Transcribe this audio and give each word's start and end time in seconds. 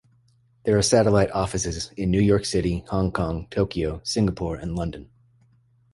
There 0.63 0.75
are 0.75 0.81
satellite 0.81 1.29
offices 1.29 1.91
in 1.95 2.09
New 2.09 2.21
York 2.21 2.43
City, 2.45 2.83
Hong 2.87 3.11
Kong, 3.11 3.45
Tokyo, 3.51 4.01
Singapore, 4.03 4.55
and 4.55 4.75
London. 4.75 5.11